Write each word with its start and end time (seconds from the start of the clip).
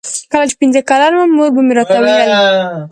کله 0.31 0.45
چې 0.49 0.55
پنځه 0.61 0.81
کلن 0.89 1.13
وم 1.15 1.29
مور 1.37 1.49
به 1.55 1.61
مې 1.67 1.73
راته 1.77 1.97
ویل. 2.05 2.31